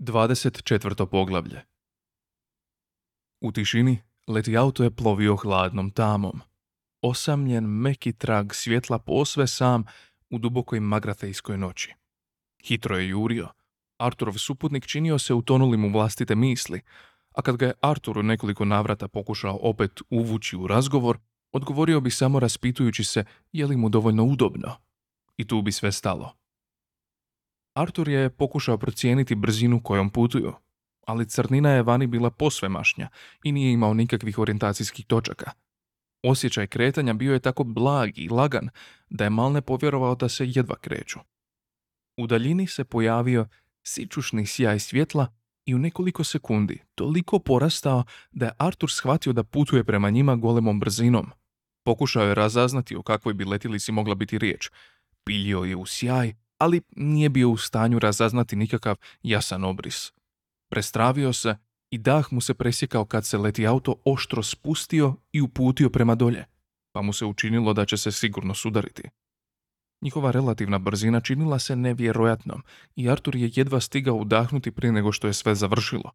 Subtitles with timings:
[0.00, 1.06] 24.
[1.06, 1.60] poglavlje
[3.40, 6.40] U tišini leti auto je plovio hladnom tamom.
[7.02, 9.84] Osamljen meki trag svjetla posve sam
[10.30, 11.94] u dubokoj magratejskoj noći.
[12.64, 13.48] Hitro je jurio.
[13.98, 16.80] Arturov suputnik činio se utonulim u vlastite misli,
[17.34, 21.18] a kad ga je Artur u nekoliko navrata pokušao opet uvući u razgovor,
[21.52, 24.76] odgovorio bi samo raspitujući se je li mu dovoljno udobno.
[25.36, 26.32] I tu bi sve stalo.
[27.78, 30.52] Artur je pokušao procijeniti brzinu kojom putuju,
[31.06, 33.08] ali crnina je vani bila posvemašnja
[33.44, 35.50] i nije imao nikakvih orijentacijskih točaka.
[36.22, 38.68] Osjećaj kretanja bio je tako blag i lagan
[39.10, 41.18] da je mal ne povjerovao da se jedva kreću.
[42.16, 43.48] U daljini se pojavio
[43.82, 45.26] sičušni sjaj svjetla
[45.64, 50.80] i u nekoliko sekundi toliko porastao da je Artur shvatio da putuje prema njima golemom
[50.80, 51.30] brzinom.
[51.84, 54.70] Pokušao je razaznati o kakvoj bi letilici mogla biti riječ.
[55.24, 60.12] Piljio je u sjaj, ali nije bio u stanju razaznati nikakav jasan obris.
[60.70, 61.56] Prestravio se
[61.90, 66.44] i dah mu se presjekao kad se leti auto oštro spustio i uputio prema dolje,
[66.92, 69.02] pa mu se učinilo da će se sigurno sudariti.
[70.00, 72.62] Njihova relativna brzina činila se nevjerojatnom
[72.96, 76.10] i Artur je jedva stigao udahnuti prije nego što je sve završilo.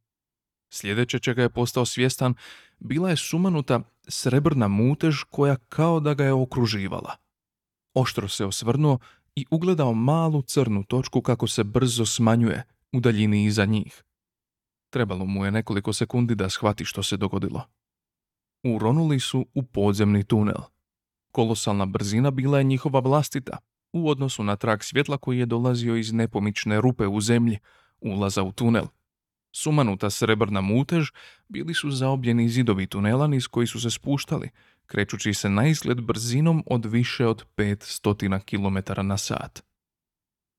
[0.70, 2.36] Sljedeće čega je postao svjestan
[2.80, 7.16] bila je sumanuta srebrna mutež koja kao da ga je okruživala.
[7.94, 9.00] Oštro se osvrnuo
[9.36, 14.03] i ugledao malu crnu točku kako se brzo smanjuje u daljini iza njih.
[14.89, 17.61] Trebalo mu je nekoliko sekundi da shvati što se dogodilo.
[18.64, 20.61] Uronuli su u podzemni tunel.
[21.31, 23.58] Kolosalna brzina bila je njihova vlastita,
[23.94, 27.59] u odnosu na trak svjetla koji je dolazio iz nepomične rupe u zemlji,
[28.02, 28.86] ulaza u tunel.
[29.56, 31.08] Sumanuta srebrna mutež
[31.48, 34.50] bili su zaobljeni zidovi tunela niz koji su se spuštali,
[34.86, 39.64] krećući se na izgled brzinom od više od 500 km na sat.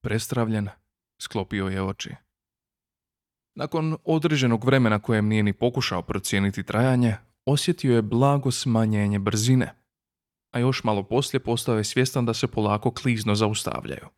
[0.03, 0.69] Prestravljen,
[1.19, 2.11] sklopio je oči.
[3.55, 9.75] Nakon određenog vremena kojem nije ni pokušao procijeniti trajanje, osjetio je blago smanjenje brzine,
[10.51, 14.09] a još malo poslije postao je svjestan da se polako klizno zaustavljaju.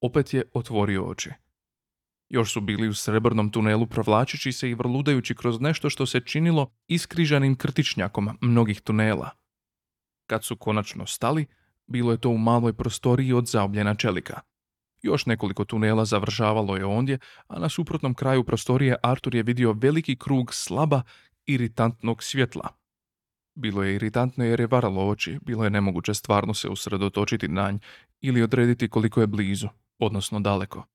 [0.00, 1.30] Opet je otvorio oči.
[2.32, 6.70] Još su bili u srebrnom tunelu provlačići se i vrludajući kroz nešto što se činilo
[6.86, 9.30] iskrižanim krtičnjakom mnogih tunela.
[10.26, 11.46] Kad su konačno stali,
[11.86, 14.40] bilo je to u maloj prostoriji od zaobljena čelika.
[15.02, 20.16] Još nekoliko tunela završavalo je ondje, a na suprotnom kraju prostorije Artur je vidio veliki
[20.16, 21.02] krug slaba,
[21.46, 22.68] iritantnog svjetla.
[23.54, 27.78] Bilo je iritantno jer je varalo oči, bilo je nemoguće stvarno se usredotočiti na nj
[28.20, 30.91] ili odrediti koliko je blizu, odnosno daleko.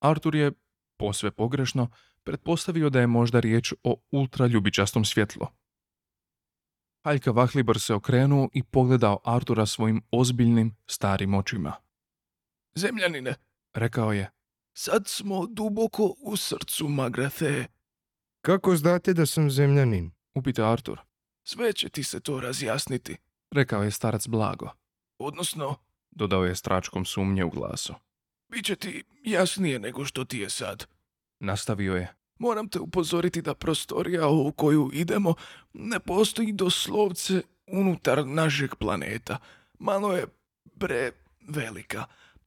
[0.00, 0.52] Artur je,
[0.96, 1.90] posve pogrešno,
[2.24, 5.46] pretpostavio da je možda riječ o ultraljubičastom svjetlu.
[7.04, 11.72] Haljka Vahlibor se okrenuo i pogledao Artura svojim ozbiljnim, starim očima.
[12.74, 13.34] Zemljanine,
[13.74, 14.30] Rekao je,
[14.72, 17.66] sad smo duboko u srcu Magrathe.
[18.40, 20.10] Kako znate da sam zemljanin?
[20.34, 21.00] upita Artur.
[21.44, 23.16] Sve će ti se to razjasniti.
[23.50, 24.70] Rekao je starac blago.
[25.18, 25.76] Odnosno,
[26.10, 27.94] Dodao je stračkom sumnje u glasu.
[28.48, 30.86] Bit će ti jasnije nego što ti je sad.
[31.40, 32.14] Nastavio je.
[32.38, 35.34] Moram te upozoriti da prostorija u koju idemo
[35.72, 39.38] ne postoji doslovce unutar našeg planeta.
[39.78, 40.26] Malo je
[40.64, 41.10] bre
[41.48, 42.04] velika.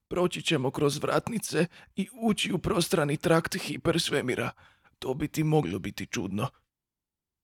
[0.07, 4.51] Proći ćemo kroz vratnice i ući u prostrani trakt hipersvemira.
[4.99, 6.47] To bi ti moglo biti čudno.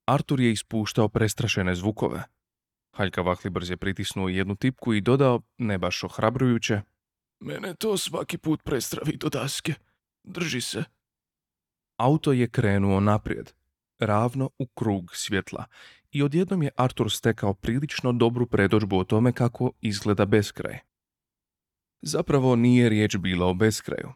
[0.06, 2.24] Artur je ispuštao prestrašene zvukove.
[2.92, 6.82] Haljka Vahlibrz je pritisnuo jednu tipku i dodao, ne baš ohrabrujuće,
[7.40, 9.74] Mene to svaki put prestravi do daske.
[10.24, 10.84] Drži se.
[11.98, 13.52] Auto je krenuo naprijed,
[14.00, 15.66] ravno u krug svjetla
[16.12, 20.80] i odjednom je Artur stekao prilično dobru predođbu o tome kako izgleda beskraj.
[22.02, 24.14] Zapravo nije riječ bila o beskraju.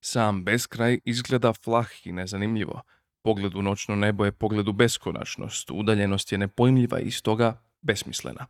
[0.00, 2.82] Sam beskraj izgleda flah i nezanimljivo.
[3.22, 8.46] Pogled u noćno nebo je pogled u beskonačnost, udaljenost je nepojmljiva i stoga besmislena.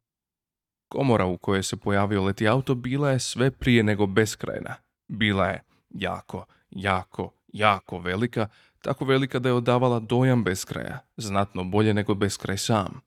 [0.88, 4.74] Komora u kojoj se pojavio leti auto bila je sve prije nego beskrajna.
[5.08, 8.48] Bila je jako, jako, jako velika,
[8.82, 13.00] tako velika da je odavala dojam beskraja, znatno bolje nego beskraj sam.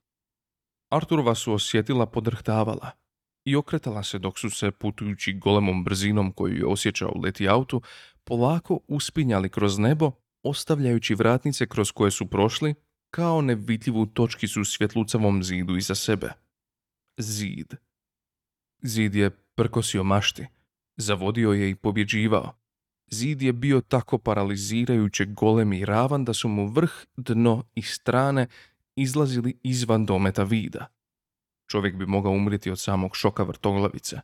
[0.89, 2.91] Arturova su osjetila podrhtavala
[3.45, 7.81] i okretala se dok su se putujući golemom brzinom koju je osjećao leti autu,
[8.23, 10.11] polako uspinjali kroz nebo,
[10.43, 12.75] ostavljajući vratnice kroz koje su prošli,
[13.09, 16.46] kao nevidljivu točkicu svjetlucavom zidu iza sebe.
[17.17, 17.73] Zid.
[18.81, 20.47] Zid je prkosio mašti,
[20.97, 22.53] zavodio je i pobjeđivao.
[23.07, 28.47] Zid je bio tako paralizirajuće golem i ravan da su mu vrh, dno i strane
[28.95, 30.87] izlazili izvan dometa vida.
[31.67, 34.19] Čovjek bi mogao umriti od samog šoka vrtoglavice.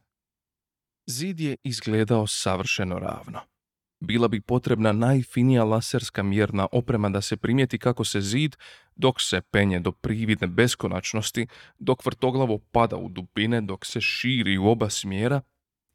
[1.06, 3.40] Zid je izgledao savršeno ravno.
[4.04, 8.56] Bila bi potrebna najfinija laserska mjerna oprema da se primijeti kako se zid,
[8.96, 11.48] dok se penje do prividne beskonačnosti,
[11.80, 15.42] dok vrtoglavo pada u dubine, dok se širi u oba smjera,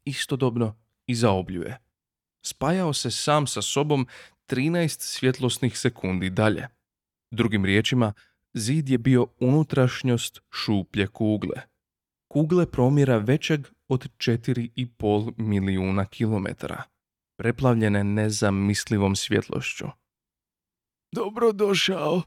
[0.05, 0.75] istodobno
[1.07, 1.77] i zaobljuje.
[2.45, 4.07] Spajao se sam sa sobom
[4.47, 6.67] 13 svjetlosnih sekundi dalje.
[7.31, 8.13] Drugim riječima,
[8.53, 11.61] zid je bio unutrašnjost šuplje kugle.
[12.27, 16.83] Kugle promjera većeg od 4,5 milijuna kilometara,
[17.39, 19.85] preplavljene nezamislivom svjetlošću.
[21.11, 22.21] Dobro došao.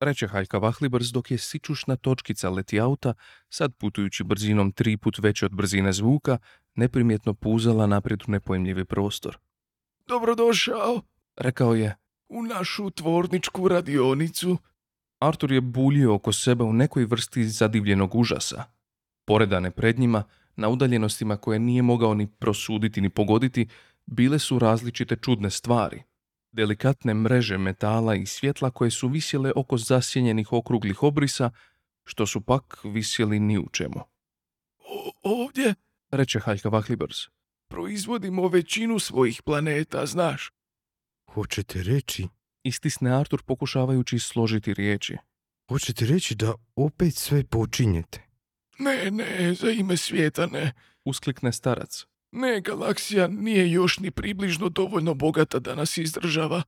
[0.00, 3.14] Reče Haljka Vahlibrz dok je sičušna točkica leti auta,
[3.48, 6.38] sad putujući brzinom tri put veće od brzine zvuka,
[6.74, 9.38] neprimjetno puzala naprijed u nepojmljivi prostor.
[10.06, 11.00] Dobro došao
[11.36, 11.96] Rekao je,
[12.28, 14.58] u našu tvorničku radionicu.
[15.20, 18.64] Artur je buljio oko sebe u nekoj vrsti zadivljenog užasa.
[19.24, 20.24] Poredane pred njima,
[20.56, 23.68] na udaljenostima koje nije mogao ni prosuditi ni pogoditi,
[24.06, 26.02] bile su različite čudne stvari.
[26.52, 31.50] Delikatne mreže metala i svjetla koje su visjele oko zasjenjenih okruglih obrisa,
[32.04, 34.00] što su pak visjeli ni u čemu.
[34.78, 35.74] O- ovdje
[36.10, 37.16] Reče Haljka Vahlibrz.
[37.68, 40.52] proizvodimo većinu svojih planeta, znaš.
[41.30, 42.28] Hoćete reći,
[42.62, 45.16] Istisne Artur pokušavajući složiti riječi.
[45.68, 48.22] hoćete reći da opet sve počinjete?
[48.78, 50.72] Ne, ne, za ime svijeta ne.
[51.04, 52.04] Usklikne starac.
[52.36, 56.62] Ne, galaksija nije još ni približno dovoljno bogata da nas izdržava.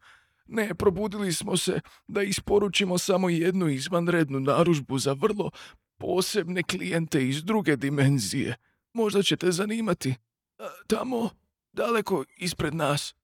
[0.46, 5.50] Ne, probudili smo se da isporučimo samo jednu izvanrednu naručbu za vrlo
[5.98, 8.56] posebne klijente iz druge dimenzije.
[8.92, 10.14] Možda će te zanimati.
[10.58, 11.30] A, Tamo,
[11.72, 13.14] daleko ispred nas.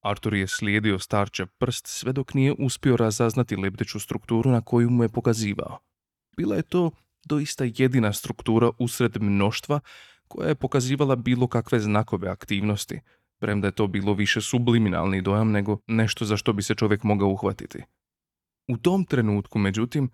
[0.00, 5.02] Artur je slijedio starče prst sve dok nije uspio razaznati lebdeću strukturu na koju mu
[5.02, 5.78] je pokazivao.
[6.36, 6.90] Bila je to
[7.24, 9.80] doista jedina struktura usred mnoštva
[10.32, 13.00] koja je pokazivala bilo kakve znakove aktivnosti,
[13.38, 17.28] premda je to bilo više subliminalni dojam nego nešto za što bi se čovjek mogao
[17.28, 17.78] uhvatiti.
[18.68, 20.10] U tom trenutku, međutim,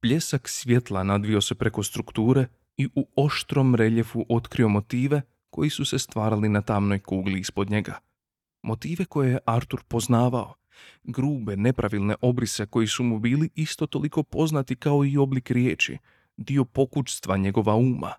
[0.00, 2.46] pljesak svjetla nadvio se preko strukture
[2.76, 7.98] i u oštrom reljefu otkrio motive koji su se stvarali na tamnoj kugli ispod njega
[8.66, 10.54] motive koje je Artur poznavao,
[11.04, 15.98] grube, nepravilne obrise koji su mu bili isto toliko poznati kao i oblik riječi,
[16.36, 18.12] dio pokućstva njegova uma.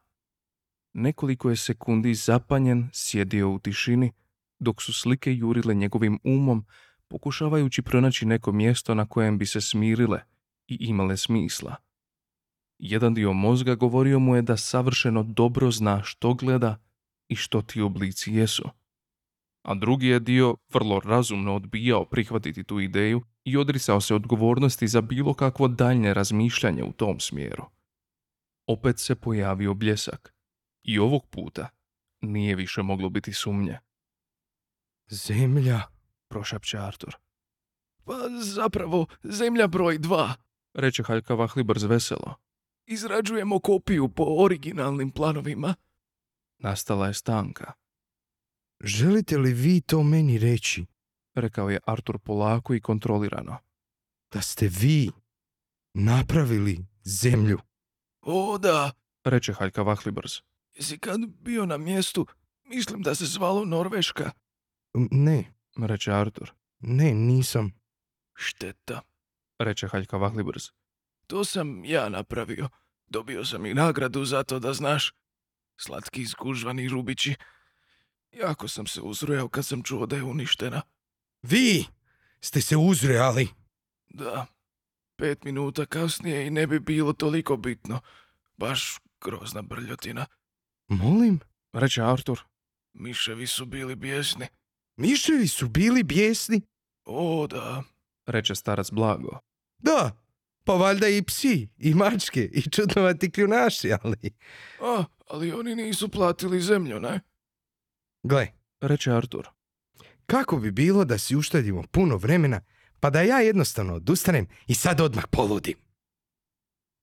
[0.97, 4.11] Nekoliko je sekundi zapanjen sjedio u tišini,
[4.59, 6.65] dok su slike jurile njegovim umom,
[7.07, 10.19] pokušavajući pronaći neko mjesto na kojem bi se smirile
[10.67, 11.75] i imale smisla.
[12.79, 16.79] Jedan dio mozga govorio mu je da savršeno dobro zna što gleda
[17.27, 18.69] i što ti oblici jesu
[19.67, 25.01] a drugi je dio vrlo razumno odbijao prihvatiti tu ideju i odrisao se odgovornosti za
[25.01, 27.63] bilo kakvo daljnje razmišljanje u tom smjeru.
[28.67, 30.33] Opet se pojavio bljesak
[30.88, 31.69] i ovog puta
[32.22, 33.80] nije više moglo biti sumnje,
[35.10, 35.81] Zemlja.
[36.28, 37.16] prošapće Artur.
[38.04, 40.34] Pa zapravo, zemlja broj dva.
[40.74, 42.36] Reče Haljka Vahlibrz veselo.
[42.86, 45.75] Izrađujemo kopiju po originalnim planovima.
[46.57, 47.74] Nastala je stanka.
[48.81, 50.86] Želite li vi to meni reći?
[51.34, 53.57] Rekao je Artur polako i kontrolirano.
[54.31, 55.12] Da ste vi
[55.94, 57.60] napravili zemlju?
[58.22, 58.92] O da,
[59.24, 60.31] Reče Haljka Vahlibrz.
[60.77, 62.25] Jesi kad bio na mjestu,
[62.63, 64.31] mislim da se zvalo Norveška.
[65.12, 66.51] Ne, Reče Artur.
[66.79, 67.71] ne, nisam.
[68.35, 69.01] Šteta.
[69.60, 70.63] Reče Haljka Vahlibrz.
[71.27, 72.69] To sam ja napravio.
[73.07, 75.13] Dobio sam i nagradu za to da znaš.
[75.77, 77.36] Slatki izgužvani rubići.
[78.31, 80.81] Jako sam se uzrujao kad sam čuo da je uništena.
[81.41, 81.86] Vi
[82.41, 83.48] ste se uzrejali.
[84.10, 84.46] Da,
[85.15, 88.00] pet minuta kasnije i ne bi bilo toliko bitno.
[88.57, 90.25] Baš grozna brljotina.
[90.88, 91.39] Molim?
[91.74, 92.39] Reče Artur.
[92.94, 94.48] Miševi su bili bijesni.
[94.98, 96.62] Miševi su bili bijesni?
[97.06, 97.84] O da,
[98.25, 99.39] Reče starac blago.
[99.77, 100.12] Da,
[100.63, 104.32] pa valjda i psi, i mačke, i čudnovati kljunaši, ali...
[104.82, 107.20] a, ali oni nisu platili zemlju, ne?
[108.24, 108.48] Gle,
[108.82, 109.48] Reče Artur.
[110.25, 112.62] kako bi bilo da si uštedimo puno vremena,
[113.00, 115.77] pa da ja jednostavno odustanem i sad odmah poludim.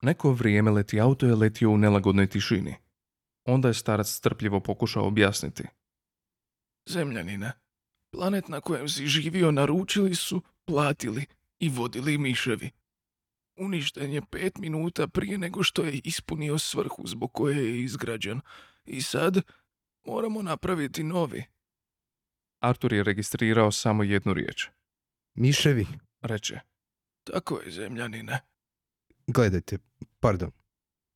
[0.02, 2.74] Neko vrijeme leti auto je letio u nelagodnoj tišini.
[3.44, 5.62] Onda je starac strpljivo pokušao objasniti.
[6.86, 7.52] Zemljanine.
[8.10, 11.26] Planet na kojem si živio naručili su, platili
[11.58, 12.70] i vodili miševi.
[13.56, 18.40] Uništen je pet minuta prije nego što je ispunio svrhu zbog koje je izgrađen.
[18.84, 19.42] I sad
[20.04, 21.44] moramo napraviti novi.
[22.60, 24.68] Artur je registrirao samo jednu riječ.
[25.34, 25.86] Miševi,
[26.20, 26.60] Reče.
[27.24, 28.40] Tako je, zemljanine.
[29.26, 29.78] gledajte,
[30.20, 30.50] pardon.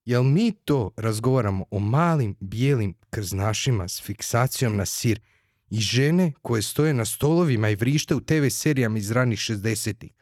[0.09, 5.21] Jel mi to razgovaramo o malim bijelim krznašima s fiksacijom na sir
[5.71, 10.13] I žene koje stoje na stolovima i vrište u TV serijama iz ranih 60-ih.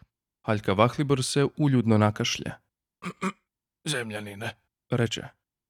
[0.42, 2.52] Haljka Vahlibor se uljudno nakašlja.
[3.92, 4.50] Zemljanine,
[4.90, 5.22] Reče.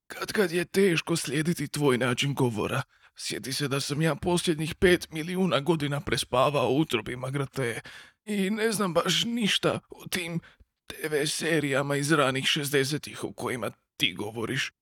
[0.06, 2.82] kad kad je teško slijediti tvoj način govora.
[3.16, 7.80] Sjeti se da sam ja posljednjih pet milijuna godina prespavao u utrobi Magrate
[8.24, 10.40] i ne znam baš ništa o tim
[10.86, 14.72] TV serijama iz ranih 60-ih o kojima ti govoriš.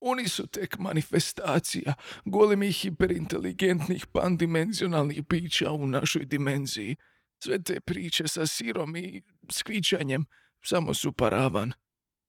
[0.00, 1.94] Oni su tek manifestacija
[2.24, 6.96] golemih hiperinteligentnih pandimenzionalnih bića u našoj dimenziji.
[7.42, 10.26] Sve te priče sa sirom i skvičanjem
[10.64, 11.72] samo su paravan.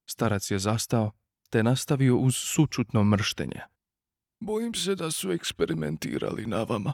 [0.05, 1.11] Starac je zastao,
[1.49, 3.61] te nastavio uz sučutno mrštenje.
[4.39, 6.93] Bojim se da su eksperimentirali na vama.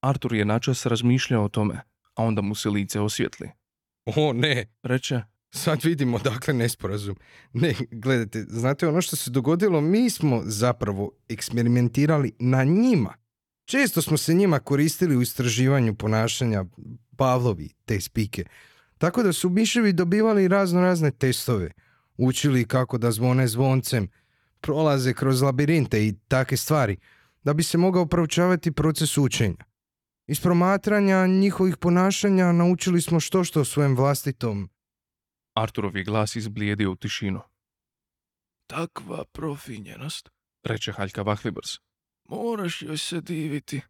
[0.00, 1.74] Artur je načas razmišljao o tome,
[2.14, 3.50] a onda mu se lice osvjetli.
[4.04, 5.22] O ne, Reče,
[5.54, 7.16] sad vidimo dakle nesporazum.
[7.52, 13.14] Ne, gledajte, znate ono što se dogodilo, mi smo zapravo eksperimentirali na njima.
[13.64, 16.64] Često smo se njima koristili u istraživanju ponašanja
[17.16, 18.44] Pavlovi, te spike.
[18.98, 21.70] Tako da su miševi dobivali razno razne testove.
[22.16, 24.08] Učili kako da zvone zvoncem,
[24.60, 26.96] prolaze kroz labirinte i take stvari,
[27.42, 29.64] da bi se mogao proučavati proces učenja.
[30.26, 34.68] Iz promatranja njihovih ponašanja naučili smo što što o svojem vlastitom
[35.54, 37.40] Arturov je glas izblijedio u tišinu.
[38.66, 40.30] Takva profinjenost.
[40.62, 41.70] Reče Haljka Vahlibrs.
[42.24, 43.80] Moraš joj se diviti.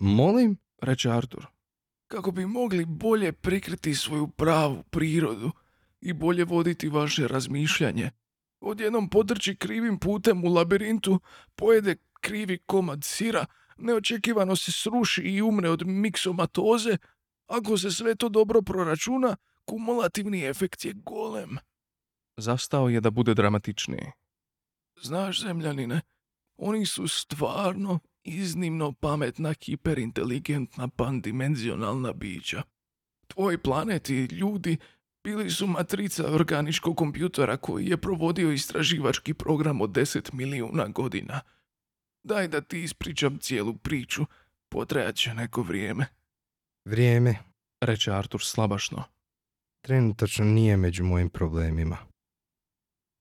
[0.00, 0.56] Molim?
[0.82, 1.46] Reče Artur.
[2.06, 5.50] kako bi mogli bolje prikriti svoju pravu prirodu
[6.00, 8.10] i bolje voditi vaše razmišljanje.
[8.60, 11.20] Odjednom podrči krivim putem u labirintu,
[11.54, 13.46] pojede krivi komad sira,
[13.78, 16.96] neočekivano se sruši i umre od miksomatoze,
[17.46, 21.58] ako se sve to dobro proračuna, kumulativni efekt je golem.
[22.36, 24.12] Zastao je da bude dramatičniji.
[25.02, 26.00] Znaš, zemljanine,
[26.56, 32.62] oni su stvarno iznimno pametna, hiperinteligentna, pandimenzionalna bića.
[33.26, 34.76] Tvoj planet i ljudi
[35.24, 41.40] bili su matrica organičkog kompjutera koji je provodio istraživački program od 10 milijuna godina.
[42.22, 44.24] Daj da ti ispričam cijelu priču,
[44.68, 46.06] potrajat će neko vrijeme.
[46.84, 47.38] Vrijeme
[47.80, 49.13] Reče Artur slabašno.
[49.84, 51.96] Trenutačno nije među mojim problemima.